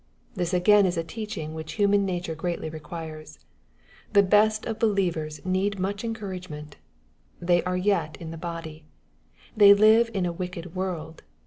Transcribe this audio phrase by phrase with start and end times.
[0.33, 3.37] This again is a teaching which human nature greatly requires.
[4.13, 6.77] The best of believers need much encourage ment.
[7.39, 8.83] They are yet in the body.
[9.55, 11.21] They live in a wicked world.